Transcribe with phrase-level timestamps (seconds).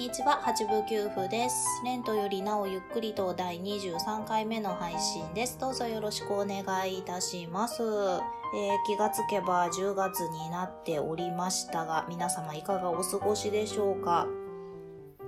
[0.00, 1.66] にちは、八部九夫です。
[1.84, 5.58] レントよりなおゆっくりと第23回目の配信です。
[5.58, 7.82] どうぞよろしくお願いいたします。
[7.82, 7.88] えー、
[8.86, 14.26] 気がつけば10月になっておりましたが、皆様いかがお過ごしでしょうか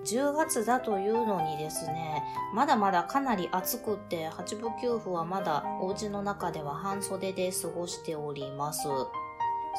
[0.06, 2.22] ？10月だというのにですね、
[2.54, 8.88] まだまだかなり暑くって、八部九夫はまだお家の中では半袖で過ごしております。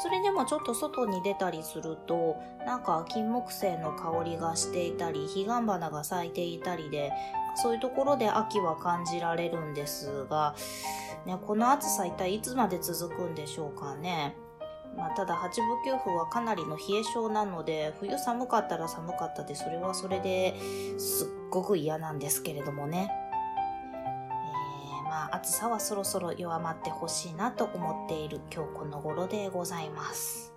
[0.02, 7.11] それでもちょっと外に出たりすると、なんか金木犀の香りがしていたり、彼岸花が咲いていたりで、
[7.55, 10.55] そういうところで秋は感じられるんですが、
[11.25, 14.35] ね、この暑さ一体いつまで続くんでしょうかね。
[14.97, 20.55] まあ、ただ八部九夫はかなりの冷え性なので、冬寒かったら寒かったで、それはそれで
[21.00, 23.09] すっごく嫌なんですけれどもね。
[25.14, 30.52] まあ、暑さはそろそろ弱まってほしいなと思っている今日この頃でございます。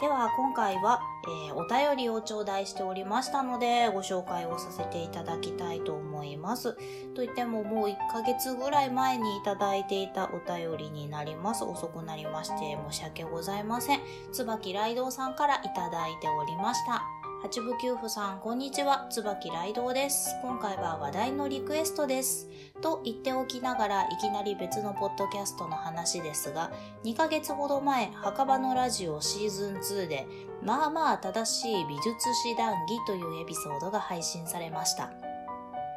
[0.00, 1.00] では今回は、
[1.48, 6.76] えー、お便りを頂戴しておりましたのでご紹介をさせていただきたいと思います。
[7.14, 11.64] といってももう1ヶ月ぐらい前にいただいていたお便りになります。
[11.64, 14.00] 遅くなりまして申し訳ございません。
[14.30, 17.21] 椿雷道さんからいただいておりました。
[17.42, 19.08] 八部九夫さん、こんにちは。
[19.10, 20.36] 椿雷道です。
[20.42, 22.48] 今回は話題のリクエストです。
[22.80, 26.70] と言っておきながらいきなり別のポッドキャストの話ですが、
[27.02, 30.24] 2ヶ月ほど前、墓場のラジオシーズン2で、
[30.62, 35.10] まあまあ正しい美術史談義というエピソードが配信されました。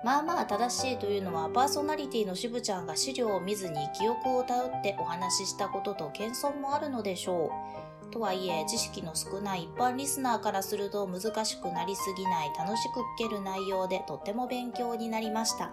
[0.04, 7.85] まあまあ正しいというのはパーソナリティのしぶちゃんが資料を見ずに記憶を頼ってお話ししたことと謙遜もあるのでしょう。
[8.12, 15.72] とはいえ、知識の少ない一般リスナーからすると難しくなりすぎない楽しく聞ける内容でとっても勉強になりました。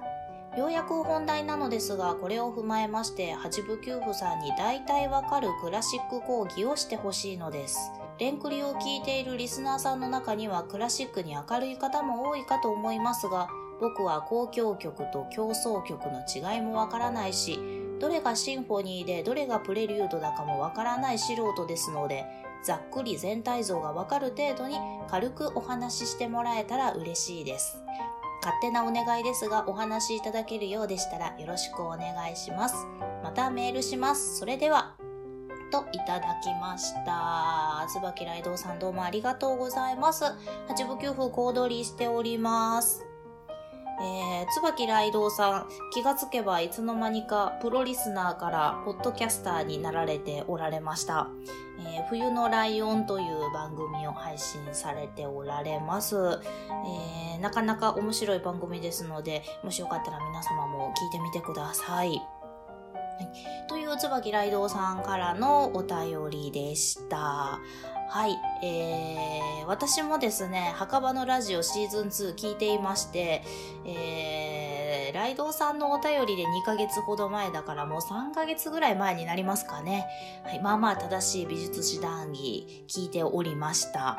[0.57, 7.79] ようやく本題なのですが、これを踏まえまして、八部九夫さんに大体わかるクラシック講義をしてほしいのです。
[8.19, 13.49] レンクリを聞いているリスナーさんの中にはクラシックに明るい方も多いかと思いますが、
[13.81, 17.59] 僕は交響曲と競争曲の違いもわからないし、
[18.03, 22.27] どれがシンフォニーでどれがプレリュードだかもわからない素人ですので、
[22.65, 24.77] ざっくり全体像がわかる程度に
[25.09, 27.77] 軽くお話ししてもらえたら嬉しいです。
[28.43, 32.75] 勝手なお願いですがお話しいただけるようでしたらよろしくお願いします。
[33.23, 34.37] またメールします。
[34.41, 34.97] それでは。
[35.71, 37.87] といただきました。
[37.89, 40.25] 椿ライドさんどうもありがとうございます。
[40.67, 43.12] 八部九夫小躍りしております。
[44.01, 51.29] えー、椿雷道さん、気がつけばいつの間にかプロリスナーからポッドキャスターになられておられました。
[51.79, 62.11] えー、冬のライオンという番組を配信されておられます、えー、なかなか面白い番組ですので、もしよかったら皆様も聞いてみてください。
[62.11, 67.59] はい、という椿雷道さんからのお便りでした。
[68.13, 73.43] はい、えー、私もですね、墓場のラジオシーズン2聞いていまして、
[73.87, 80.05] えー、ライドウさんのお便りで2ヶ月ほど前だからもう3ヶ月ぐらい前になりますかね。
[80.45, 84.01] はい、まあまあ正しい美術史談義聞いておりました。
[84.01, 84.19] は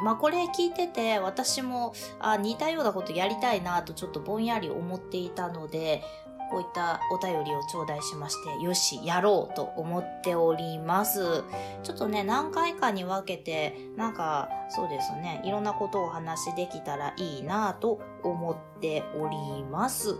[0.00, 6.04] い、まあこれ聞いてて私もあ似たようなことやりたいなとちょっとぼんやり思っていたので、
[6.50, 11.44] こういったお便りを頂戴しまして、よし、やろうと思っております。
[11.82, 20.16] ちょっとね、何回かに分けて、なんか、そうですね、いろんなことをお話しできたらいいなぁと思っております。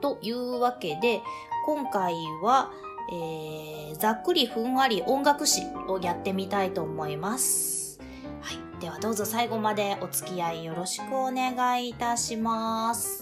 [0.00, 1.20] というわけで、
[1.66, 2.70] 今回は、
[3.10, 8.00] えー、ざっくりふんわり音楽史をやってみたいと思います。
[8.40, 8.80] はい。
[8.80, 13.21] ではどうぞ最後までお付き合いよろしくお願いいたします。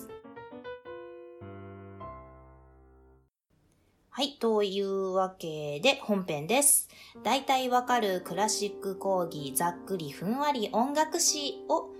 [4.12, 4.32] はい。
[4.40, 6.88] というわけで本編です。
[7.22, 11.90] 大体わかるクラシック講義ざっくりふんわり音楽史を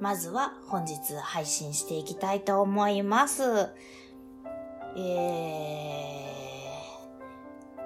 [0.00, 3.44] まずは本日配信していきたいと思います。
[4.96, 4.98] え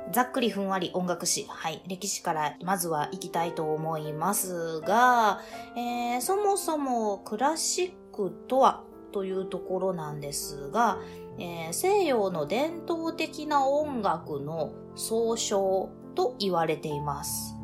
[0.09, 1.45] ー、ざっくりふんわり音楽史。
[1.47, 1.83] はい。
[1.87, 5.43] 歴史からまずは行きたいと思いますが、
[5.77, 8.83] えー、そもそもクラシックとは
[9.15, 10.99] というところなんですが、
[11.39, 17.55] えー、西洋の伝統的な音楽の総称と言われています。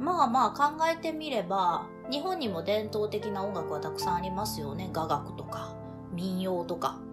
[0.00, 4.90] まあまあ考えてみれば、日本にも伝統的な音楽はたくさんありますよね。
[4.92, 5.76] 雅楽とか
[6.12, 7.03] 民謡とか。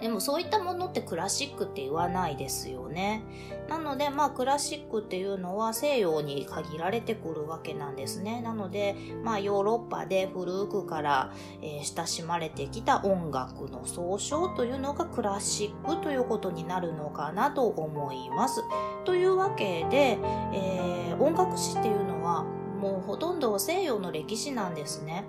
[0.00, 3.22] でもそういったものってクラシックって言わないですよね。
[3.68, 8.40] なのでまあクラシックっていうのは西洋に限られてくるわけなんですね。
[8.40, 18.62] なのでまあヨーロッパで古くから、えー、親しまれてきた音楽の総称というのがクラシックということになるのかなと思います。
[19.04, 20.18] というわけで、
[20.52, 25.24] えー、音楽史っていうのはもうほとんど西洋の歴史なんですね。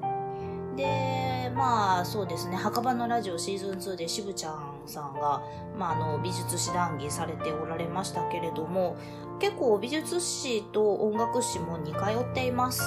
[0.76, 1.19] で
[1.56, 2.56] まあそうですね。
[2.56, 5.42] 墓場のラジオシーズン2で渋ちゃんさんが、
[5.78, 8.98] まあ、あの美術史談義されておられましたけれども
[9.40, 12.82] 結構美術史と音楽史も似通っています、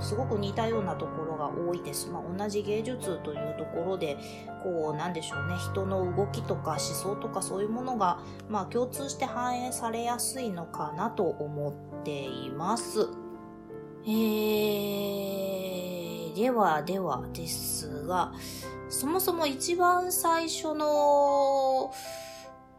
[0.00, 4.16] すごく似たようなところが多いです、まあ、同じ芸術というところで
[4.62, 5.54] こうなんでしょうね。
[5.56, 11.70] 人の動きとか思想とかそういうものが、まあ、共通して反映されやすいのかなと思
[12.00, 13.08] っています。
[14.04, 15.95] えー
[16.36, 18.34] ではではですが、
[18.90, 21.90] そもそも一番最初の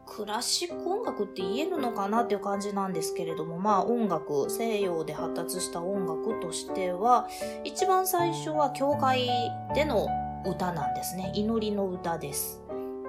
[0.06, 7.28] クラシック音楽って言えるのかなっていう感じなんですけれども、まあ音楽、西洋で発達した音楽としては、
[7.64, 9.28] 一番最初は教会
[9.74, 10.08] での
[10.46, 11.32] 歌なんですね。
[11.34, 12.62] 祈りの歌です。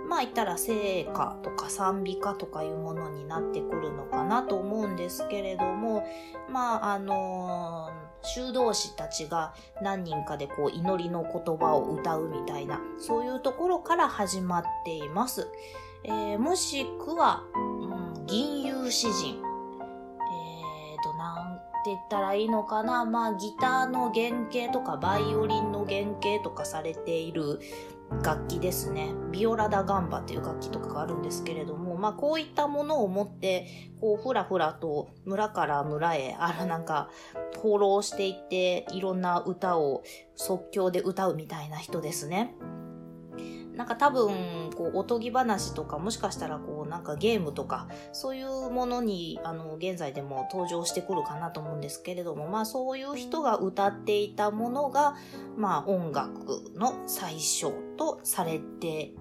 [0.09, 6.07] まあ言ったら聖歌とか賛美歌とかいうものになってくるのかなと思うんですけれども、
[6.51, 15.49] まああのー修道士たちが何人かでこう祈りの言葉を歌うみたいな、そういうところから始まっています。
[16.05, 19.37] えー、もしくは、うん、銀融詩人。
[19.37, 23.05] えーと、なんて言ったらいいのかな。
[23.05, 27.61] まあ、ギターの原型とか、バイオリンの原型とかされている
[28.23, 29.13] 楽器ですね。
[29.33, 33.67] ビオラダガンバっていう楽器とかがあるんですけれども、まあこういったものを持って、
[34.01, 37.11] こうふらふらと村から村へ、あらなんか
[37.59, 40.03] 放浪していって、いろんな歌を
[40.37, 42.55] 即興で歌うみたいな人ですね。
[43.79, 55.15] なんか多分、こう、おとぎ話とか、もしかしたらこう、なんかゲームとか、そういうものに、あの、現在でも登場してくるかなと思うんですけれども、まあそういう人が歌っていたものが、
[55.57, 59.13] まあ音楽の最初とされて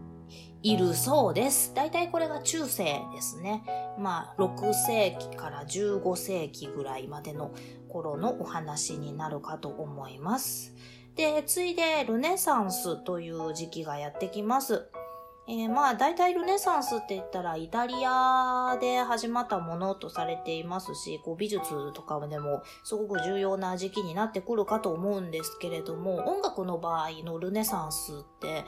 [0.63, 1.73] いるそうです。
[1.75, 2.83] 大体これが中世
[3.13, 3.63] ですね。
[3.99, 7.51] まあ6世紀から15世紀ぐらいまでの
[7.89, 10.73] 頃のお話になるかと思います。
[11.15, 14.89] で、ついでルネサンスという時期がやってきます。
[15.49, 28.65] えー、まあ大体ルネサンスって言ったらイタリアで始まったものとされていますし、こう美術とかでもすごく重要な時期になってくるかと思うんですけれども、音楽の場合のルネサンスって、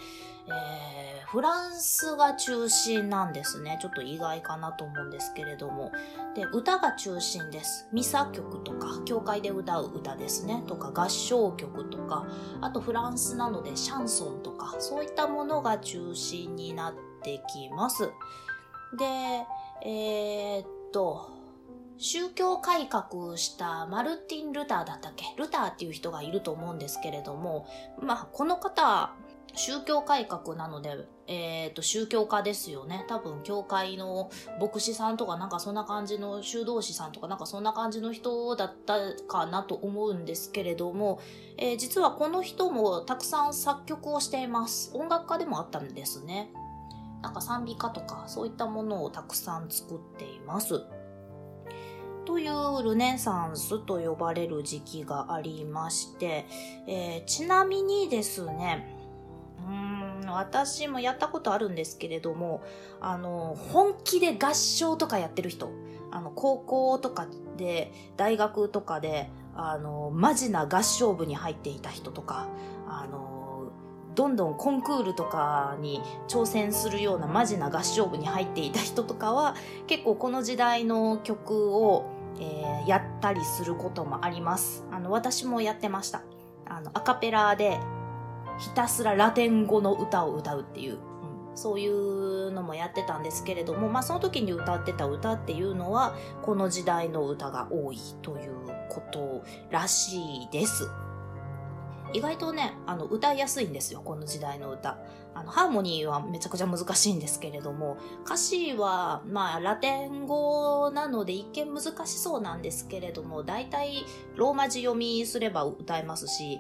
[0.52, 3.78] えー、フランスが中心なんですね。
[3.82, 5.92] ちょっと意外かなと思うんですけれども。
[6.36, 7.88] で、歌が中心です。
[7.92, 10.64] ミサ曲とか、教会で歌う歌ですね。
[10.68, 12.26] とか、合唱曲とか、
[12.62, 16.94] あとフランスなのでシャンソンとか、そういったものが中心になっ
[17.24, 18.10] てきます。
[18.98, 19.06] で、
[19.86, 21.38] えー、っと、
[22.02, 25.26] 宗教改革したマルティン・ルターだったっけ？
[25.36, 27.68] ルターっていう人がいると思うんですけれども、
[28.00, 29.12] まあ、この方、
[29.56, 33.06] 宗教改革なので、えっ、ー、と、宗教家ですよね。
[33.08, 34.30] 多分、教会の
[34.60, 38.98] 牧師さんとかなんかそんな感じの修道士さんとかなんかそんな感じの人だった
[39.28, 41.20] かなと思うんですけれども、
[41.58, 44.92] えー、実はこの人もたくさん作曲をしています。
[44.96, 46.52] 音楽家でもあったんですね。
[47.22, 50.82] なんか賛美歌とかそういったものをたくさん作っています。
[52.26, 56.46] というルネサンスと呼ばれる時期がありまして、
[56.88, 58.99] えー、ちなみにですね、
[60.30, 62.64] うん私もやったことあるんですけれども
[63.02, 65.72] あの本気で合唱とかやってる人
[66.12, 72.48] あの高校とかで大学とかであのマジな合唱部に入っていた人とか
[72.88, 73.72] あの
[74.16, 79.56] どんどんコンクールとかに挑戦するようなマジな合唱部に入っていた人とかは
[79.88, 82.06] 結構この時代の曲を、
[82.40, 84.84] えー、やったりすることもあります。
[84.92, 86.24] あの私もやってました。
[86.66, 87.80] あのアカペラで
[88.60, 98.54] ひたすらラテン語の歌を歌うっていう、うん、そういうのもやってたんですけれども、まあその時に歌ってた歌っていうのは、この時代の歌が多いという
[98.90, 100.90] ことらしいです。
[102.12, 104.98] 意外とね、あの、歌いやすいんですよ、この時代の歌。
[105.36, 116.60] あの、ハーモニーはめちゃくちゃ難しいんですけれども、歌詞は、まあ、ラテン語なので一見難しそうなんですけれども、大体、ローマ字読みすれば歌えますし、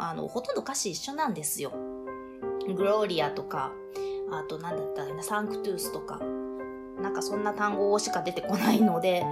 [0.00, 1.72] あの、ほとんど歌詞一緒なんですよ。
[2.74, 3.72] グローリアとか、
[4.32, 6.18] あと何だったかな、サンクトゥースとか、
[7.02, 9.24] なんかそんな単語しか出てこないので、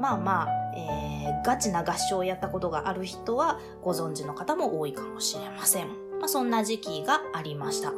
[0.00, 5.88] まあまあ、えー、ガチな合唱をやったことがある人はご存知の方も多いかもしれません。
[6.18, 7.92] まあそんな時期がありました。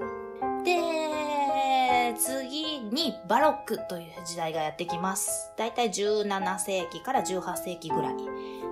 [0.65, 5.53] で、次にバロックという時代がやってきます。
[5.57, 8.15] だいたい17世紀から18世紀ぐらい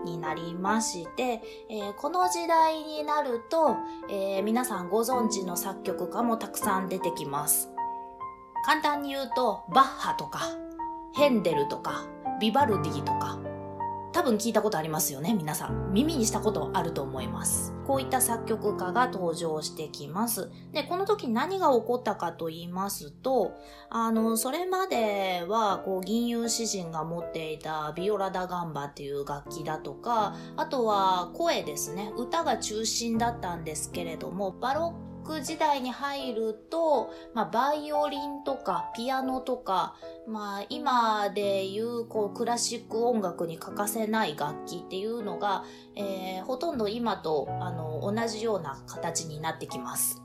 [0.06, 3.76] になりまして、えーこの時代になると、
[4.08, 7.70] えー皆さんご存知の作曲家もたくさん出てきます。
[8.64, 10.40] 簡単に言うと、バッハとか、
[11.14, 12.06] ヘンデルとか、
[12.40, 13.38] ビバルディとか、
[14.16, 15.92] 多分聞いたことありますよね、皆さん。
[15.92, 17.75] 耳にしたことあると思います。
[17.87, 20.50] こういった作曲家が登場してきます。
[20.73, 23.52] で、この時何が起こったかと言いますと、
[23.90, 32.11] あの、それまでは、こう、銀融詩人が持っていたビオラダガンバっていう楽器だとか、あとは声ですね。
[32.16, 45.64] 歌が中心だったんですけれども、バロック時代に入ると、まあ、バイオリンとかピアノとか、まあ、今でいうこうクラシック音楽に欠かせない楽器っていうのが、
[45.97, 50.23] えーほとんど今とあの同じような形になってきます。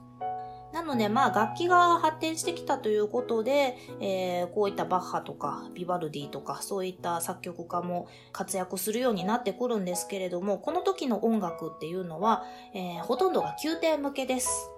[0.73, 12.43] なので、まあ、楽器が発展してきたということで、えーこういったバッハとか、ビバルディとか、そういった作曲家も活躍するようになってくるんですけれども、この時の音楽っていうのは、
[12.73, 14.69] えーほとんどが宮廷向けです。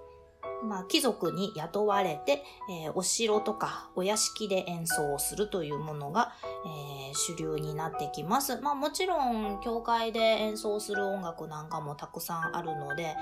[0.63, 6.33] まあ、貴族に雇われて、えーお城とかお屋敷で演奏をするというものが、
[6.65, 8.59] えー主流になってきます。
[8.61, 13.15] まあもちろん、教会で演奏する音楽なんかもたくさんあるので、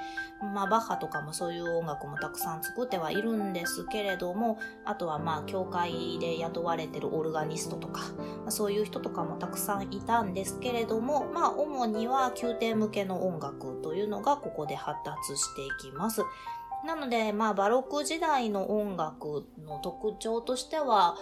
[0.54, 8.02] まあバッハとかもそういう音楽もたくさん作ってはいるんですけれども、あとはまあ教会で雇われてるオルガニストとか、
[8.44, 16.22] まあそういう人とかもたくさんいたんですけれども、まあ主には宮廷向けの音楽というのがここで発達していきます。
[16.86, 21.16] なので、まあ、バロック時代の音楽の特徴としては、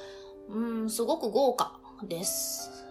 [0.49, 2.85] うん、すごく豪華です。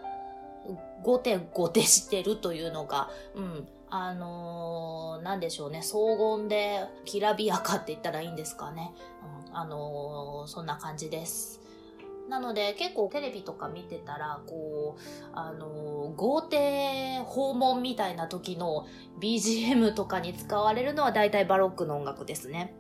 [1.03, 8.93] ごてごてしてるというのが、うん、あのーなんでしょうね、荘厳できらびやかって言ったらいいんですかね。
[9.49, 11.61] うん、あのーそんな感じです。
[12.29, 18.87] なので結構テレビとか見てたら、こう、あの豪邸訪問みたいな時の
[19.21, 22.75] BGM とかに使われるのは大体バロックの音楽ですね。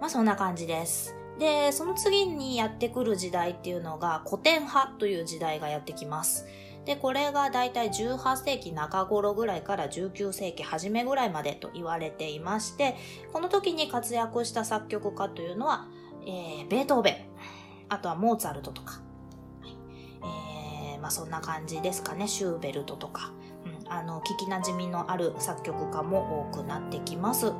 [0.00, 1.16] まあそんな感じです。
[1.38, 6.46] で、その次にやってくる時代っていうのが古典派という時代がやってきます。
[6.84, 12.96] で、これが大体18世紀中頃ぐらいから19世紀初めぐらいまでと言われていまして、
[13.32, 15.88] この時に活躍した作曲家というのは、
[16.26, 17.16] えーベートーベン、
[17.90, 19.00] あとはモーツァルトとか、
[19.60, 19.76] はい。
[20.94, 23.32] えーまあそんな感じですかね、シューベルトとか、
[23.84, 27.52] うん、あの、聞き馴染みのある作曲家も多くなってきます。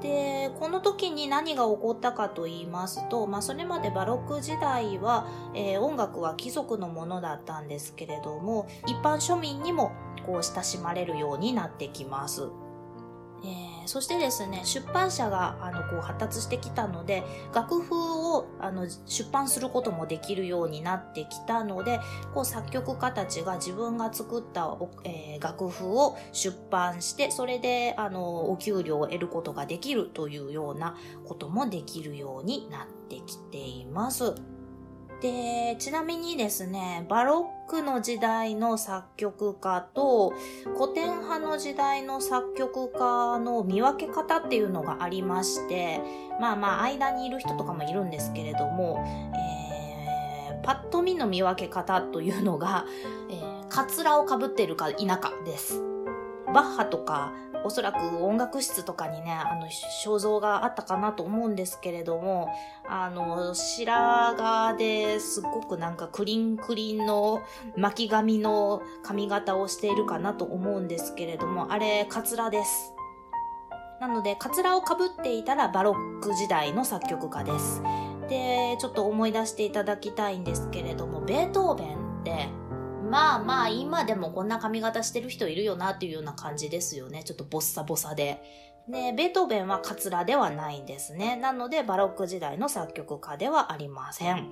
[0.00, 9.92] で、この時に何が起こったかと言いますと、まあ、それまでバロック時代は、えー音楽は貴族のものだったんですけれども、一般庶民にも
[10.26, 12.50] こう親しまれるようになってきます。
[13.44, 17.22] えーそしてですね、出版社があのこう発達してきたので、
[17.54, 22.00] 楽譜をあの出版することもできるようになってきたので、
[22.32, 24.74] こう作曲家たちが自分が作った、
[25.04, 30.96] えー楽譜を出版して、それであのお給料を得ることができるというような
[31.26, 34.34] こともできるようになってきています。
[35.24, 40.34] で、ちなみにですね、バロックの時代の作曲家と
[40.76, 46.02] 古典派の時代の作曲家の見分け方っていうのがありまして、
[46.38, 49.02] まあまあ間にいる人とかもいるんですけれども、
[49.34, 52.84] えーパッと見の見分け方というのが、
[53.30, 55.82] えーカツラをかぶってるか否かです。
[56.46, 57.32] バッハとか、
[57.64, 59.66] おそらく音楽室とかにね、あの、
[60.04, 62.48] 肖像があったかなと思うんですけれども、
[62.86, 67.42] あの、白髪ですごくなんかクリンクリンの
[67.76, 72.94] 巻き髪の髪型をしているかなと思うんですけれども、あれ、カツラです。
[74.00, 77.82] なので、カツラをかぶっていたらバロック時代の作曲家です。
[78.28, 82.48] で、ちょっと思い出していただきたいんですけれども、ベートーベンって、
[83.14, 87.22] まあまあ今でもこんな髪型してる人いるよなっていうような感じですよね。
[87.22, 88.42] ちょっとボッサボサで。
[88.88, 91.36] で、ベートーベンはカツラではないんですね。
[91.36, 94.48] なのでバロック時代の作曲家ではありません。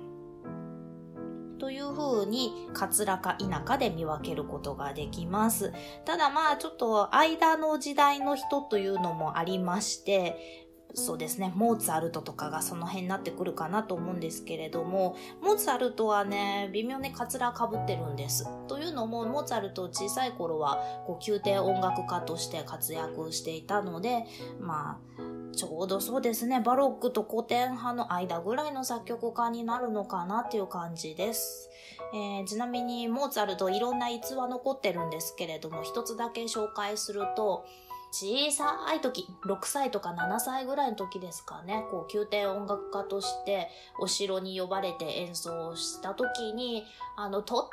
[1.59, 5.73] という風に、カツラか否かで見分けることができます。
[6.05, 10.62] ただまあちょっと間の時代の人というのもありまして、
[10.95, 18.47] そうですね、モーツァルトとかがその辺になってくるかなと思うんですけれども、モーツァルトはね、微妙にカツラかぶってるんです。
[18.67, 24.25] というのも、モーツァルト小さい頃は、こう、宮廷音楽家として活躍していたので、
[24.59, 25.23] まあ、
[25.55, 31.69] ちょうどそうですね、バロックと古典派の間ぐらいの作曲家になるのかなっていう感じです。
[32.13, 37.65] えーちなみに、モーツァルトいろんな逸話残ってるんですけれども、一つだけ紹介すると、
[38.13, 46.85] 小さい時、6歳とか7歳ぐらいの時ですかね、こう、宮廷音楽家としてお城に呼ばれて演奏した時に、
[47.17, 47.71] あの、と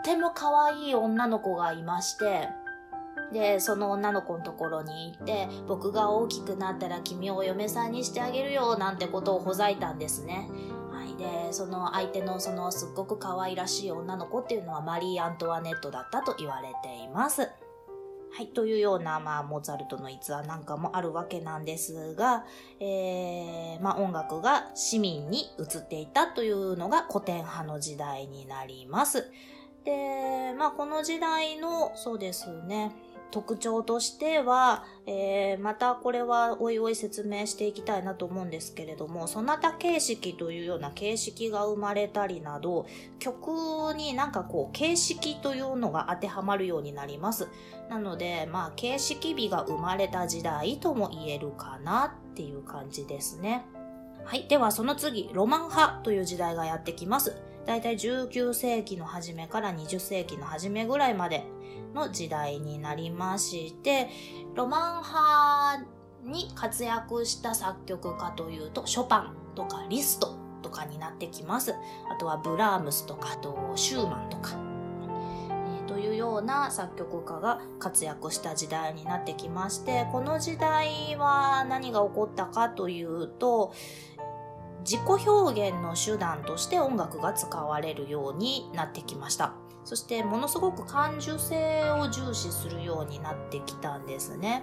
[0.00, 2.50] っても可愛い女の子がいまして、
[3.32, 10.46] で、その女の子のところに行って、僕が大きくなったら君をお嫁さんにしてあげるよ、なんてことをほざいたんですね。
[10.92, 11.16] はい。
[11.16, 17.48] で、その相手のそのすっごく可愛らしい女の子っていうのはマリー・アントワネットだったと言われています。
[18.36, 22.44] はい、というような、まあ、モーツァルトの逸話なんかもあるわけなんですが、
[22.80, 29.30] えー、まあ、音楽が市民に移っていたというのが古典派の時代になります。
[29.84, 32.96] で、まあ、この時代の、そうですね、
[33.30, 42.86] 特徴としては、えー、またこれはおいおい説明していきたいなと思うんですけれども、そなた形式というような形式が生まれたりなど、
[43.18, 43.50] 曲
[43.96, 47.48] になんかこう形式というのが当てはまるようになります。
[47.88, 53.66] なので、まあ形式美が生まれた時代とも言えるかなっていう感じですね。
[54.24, 54.46] はい。
[54.48, 57.36] ではその次、ロマン派という時代がやってきます。
[57.64, 61.44] だいたい19世紀の初めから20世紀の初めぐらいまで
[61.94, 64.08] の時代になりまして、
[64.54, 65.94] ロマン派
[66.24, 71.74] に活躍した作曲家というと、ショパンとかリストとかになってきます。
[72.10, 74.52] あとはブラームスとか、とシューマンとか、
[75.86, 83.72] というような作曲家が活躍した時代になってきまして、この時代は何が起こったかというと、
[84.84, 89.54] 自己表現の手段として音楽が使われるようになってきました。
[89.84, 94.62] そしてものすごく感受性を重視するようになってきたんですね。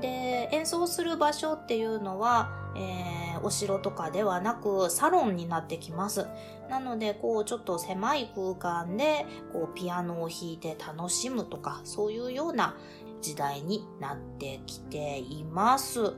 [0.00, 6.26] で、演奏する場所っていうのは、えー、お城とかではなくサロンになってきます。
[6.68, 12.76] なので、こう、ちょっと狭い空間で、こう、ピアノを弾いて楽しむとか、そういうような
[13.20, 16.14] 時代になってきています。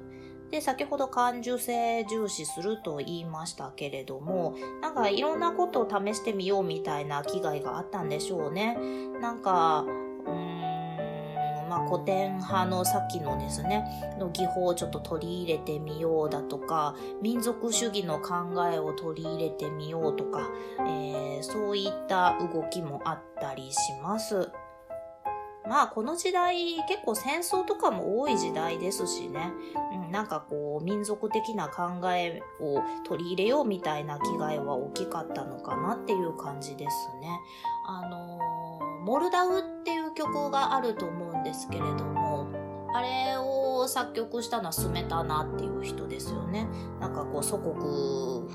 [0.51, 8.77] で、先ほど感受性重視すると言いましたけれども、なんかいろんなことを試してみようみたいな気概があったんでしょうね。
[9.21, 13.85] なんか、うーん、まあ古典派のさっきのですね、
[14.19, 18.35] の技法をちょっと取り入れてみようだとか、民族主義の考
[18.73, 20.49] えを取り入れてみようとか、
[20.81, 24.51] えー、そういった動きもあったりします。
[25.69, 29.51] まあこの時代結構戦争とかも多い時代ですしね、
[29.93, 37.29] うん、なんかこう民族的な考えを取り入れようみたいな気概は大きかったのかなっていう感じですね。
[37.87, 42.47] あのー、モルダウっていう曲があると思うんですけれども、
[42.95, 46.67] あれを作曲したのはスメタナっていう人ですよね。
[47.01, 48.49] なんかこう祖国、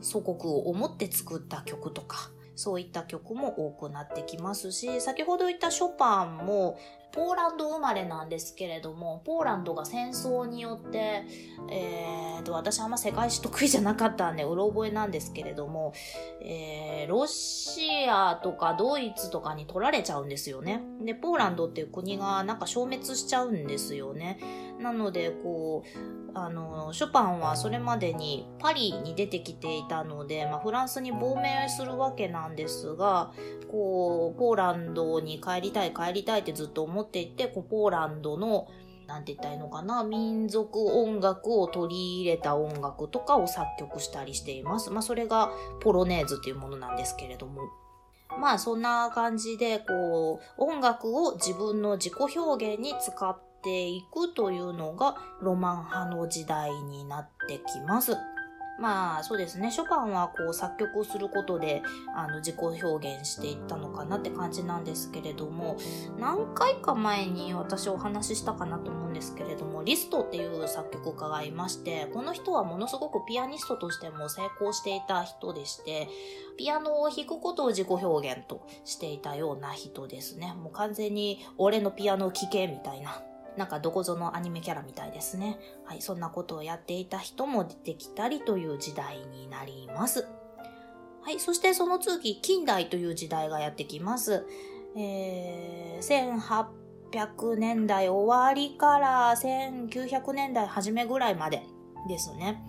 [0.00, 2.30] 祖国を思って作った曲とか、
[2.62, 6.78] そういった曲も多くなってきますし、先ほど言ったショパンも、
[7.12, 11.24] ポーランド生まれなんですけれども、ポーランドが戦争によって、
[11.70, 15.92] えーと、私あんま世界史得意じゃなかったんで、うろ覚えなんですけれども、
[16.40, 20.82] えー、ロシアとかドイツとかに取られちゃうんですよね。
[21.02, 24.38] で、ポーランドっていう国がなんか消滅しちゃうんですよね。
[24.80, 33.32] なので、こう、あの、ショパンはそれまでにパリに出てきていたので、まあ、フランスに亡命するわけなんですが、
[33.70, 38.68] こう、ポーランドに帰りたい帰りたいってずっと思っていて、こうポーランドの、
[39.06, 44.90] なんて言ったらいいのかな、民族音楽を取り入れた音楽とかを作曲したりしています。
[44.90, 47.62] まあ、それがポロネーズっていうものなんですけれども。
[48.40, 58.16] まあ、そんな感じで、こう、音楽を自分の自己表現に使っていくというのがロマン派の時代になってきます。
[58.78, 61.82] まあそうですね、ショパンはこう作曲をすることで
[62.16, 65.76] あの自己表現していったのかなって感じなんですけれども、
[66.18, 76.08] 何回か前に私お話ししたかなと思うんですけれども、リストっていう作曲家がいまして、この人はものすごくピアニストとしても成功していた人でして、
[76.56, 80.54] ピアノを弾くことを自己表現としていたような人ですね。
[80.54, 83.22] もう完全に俺のピアノを聴けみたいな
[83.56, 85.58] なんかどこぞのアニメキャラみたいですね。
[85.84, 90.26] はい、そんなことをやっていた人も出てきたりという時代になります。
[91.20, 94.44] はい、そしてその次、近代という時代がやってきます。
[94.96, 96.72] えー、
[97.12, 101.62] 1800年代終わりから1900年代初めぐらいまで
[102.08, 102.62] ですね。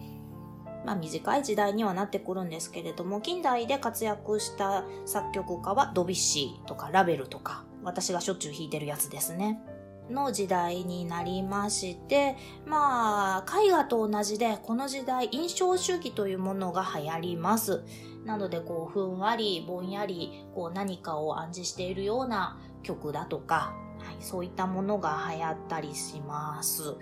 [0.86, 9.62] まあ短い時代にはなってくるんですけれども、近代で活躍した作曲家はドビッシーとかラベルとか、私がしょっちゅう弾いてるやつですね。
[10.10, 12.36] の時代になりまして、
[12.66, 17.84] まあ、絵画と同じで、この時代、印象主義というものが流行ります。
[18.26, 26.96] なので、こう、ふんわり、ぼんやり、こう、何かを暗示しているような曲だとか、はいそういったものが流行ったりします。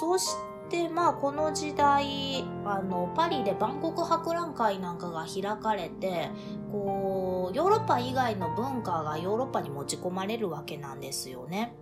[0.00, 0.34] そし
[0.68, 6.30] てまあこの時代あのパリで万国博覧会なんかが開かれて
[6.72, 11.74] こうヨーロッパ以外の文化がヨーロッパに持ち込まれるわけなんですよね。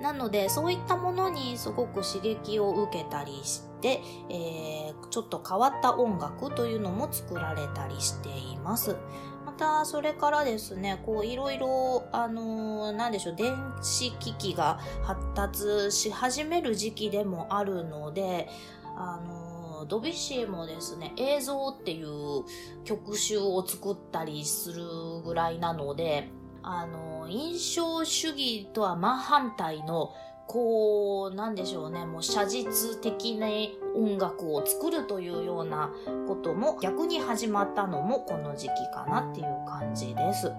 [0.00, 8.96] なのでそういったものにすごく刺激を受けたりして、えー、ちょっと変わった音楽というのも作られたりしています。
[9.44, 18.48] またそれからですねこういろいろあのー、でしょう電子機器が発達し始める時期でもあるので
[18.96, 22.44] あのー、ドビュッシーもですね映像っていう
[22.84, 24.84] 曲集を作ったりする
[25.24, 26.28] ぐらいなので
[26.62, 30.12] あの、印象主義とは真反対の
[30.48, 33.48] こう、なんでしょうね、もう写実的な
[33.94, 35.90] 音楽を作るというような
[36.26, 40.50] ことも逆に始まったのもこの時期かなっていう感じです。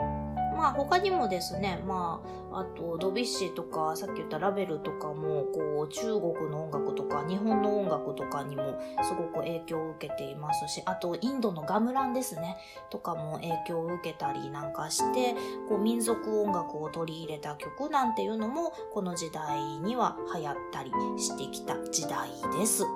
[0.60, 12.58] まあ他にもですね、まあ、あとドビュッシーとか、さっき言ったラベルとかも、こう中国の音楽とか日本の音楽とかにもすごく影響を受けていますし、あとインドのガムランですね、
[12.89, 15.34] とかも影響を受けたりなんかして、
[15.69, 22.84] こう民族音楽を取り入れた曲なんていうのもこの時代には流行ったりしてきた時代です。
[22.84, 22.88] は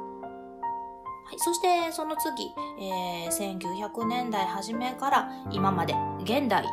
[1.32, 5.95] い、そしてその次、えー、1900年代初めから今まで
[6.26, 6.65] 現代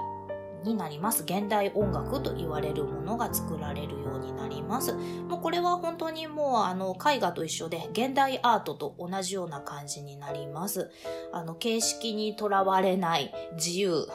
[0.63, 1.23] になります。
[1.23, 4.95] 現代音楽と言われるものが作られるようになります。
[4.95, 10.91] もうこれは本当にもうあの絵画と一緒で現代アートと同じような感じになります。
[11.33, 14.07] あの形式にとらわれない自由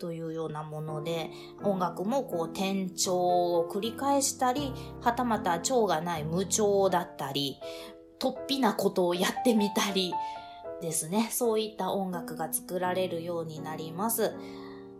[0.00, 1.30] というようなもので
[1.62, 3.16] 音楽もこう転調
[3.58, 4.72] を繰り返したり
[5.02, 7.60] はたまた調がない無調だったり
[8.18, 10.14] 突飛なことをやってみたり
[10.80, 14.34] ですねそういった音楽が作られるようになります。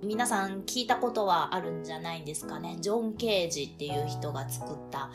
[0.02, 2.78] 皆さん聞いたことはあるんじゃないんですかね。
[2.80, 5.10] ジョン・ケージっていう人が作った、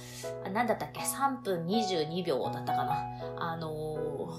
[0.45, 3.03] あ何だったっけ ?3 分22秒だったかな。
[3.37, 4.37] あの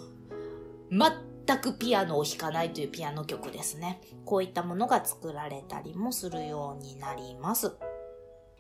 [0.91, 1.13] ー、
[1.47, 4.01] 全くピアノを弾かないというピアノ曲ですね。
[4.25, 7.73] こういったものが作られたりもするようになります。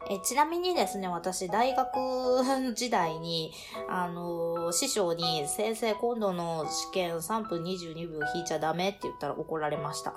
[0.08, 3.52] えちなみにですね、私、大学時代に、
[3.88, 10.14] あのー、師匠に、先生、今度の試験3分22秒弾いちゃダメって言ったら怒られました。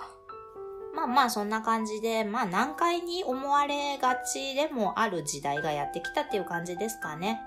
[1.00, 7.40] まあまあそんな感じで、まあ難解に思われがちでもある時代がやってきたっていう感じですかね。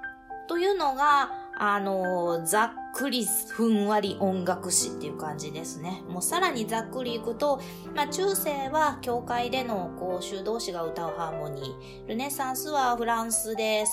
[0.49, 1.31] というのが、
[1.65, 6.03] あの、ざっくりふんわり音楽史っていう感じですね。
[6.09, 7.61] もうさらにざっくりいくと、
[7.95, 13.85] まあ中世は教会でのこう修道士が歌うハーモニー、ルネサンスはフランスで栄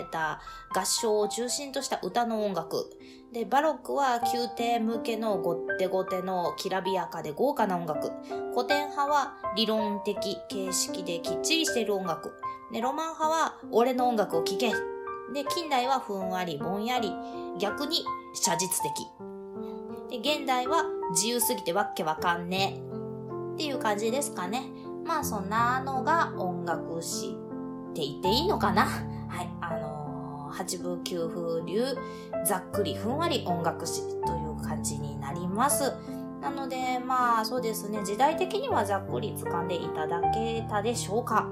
[0.00, 0.42] えた
[0.74, 2.90] 合唱を中心とした歌の音楽、
[3.32, 8.12] で、バロックは宮廷向けのゴッテゴテのきらびやかで豪華な音楽。
[8.54, 12.34] 古典派は理論的形式できっちりしている音楽。
[12.70, 14.93] で、ロマン派は俺の音楽を聴け。
[15.32, 17.12] で、近代はふんわりぼんやり、
[17.58, 18.82] 逆に写実
[20.10, 20.22] 的。
[20.22, 22.94] で、現代は自由すぎてわけわかんねえ。
[23.54, 24.64] っていう感じですかね。
[25.04, 27.36] まあそんなのが音楽史
[27.90, 28.84] って言っていいのかな
[29.28, 29.48] はい。
[29.60, 31.84] あの八部九風流
[32.46, 35.92] ざっくりふんわり音楽史という感じになります。
[36.40, 41.48] なのでまあそうですね時代的にはざっくり掴んでいただけたでしょうか。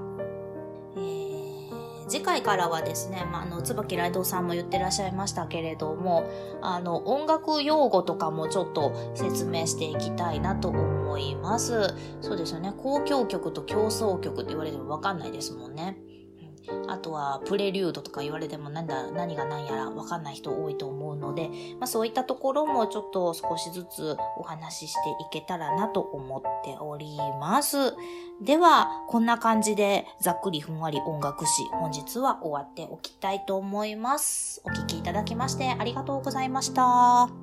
[2.07, 6.29] 次回からはですね、まあ、あの椿ライドさんも言ってらっしゃいましたけれども
[6.61, 11.93] あの音楽用語とかもちょっと説明していきたいなと思います。
[12.21, 15.97] そうですよね交響曲と競争曲って言われてもわかんないですもんね。
[16.87, 21.49] あとはプレリュードとか言われてもなんだ何が何やらわかんない人多いと思うので、
[21.79, 27.93] まあ、そういったところもちょっと少しずつお話ししていけたらなと思っております。
[28.41, 34.61] では、こんな感じでざっくりふんわり音楽史、本日は終わっておきたいと思います。
[34.65, 37.42] お聴きいただきましてありがとうございました。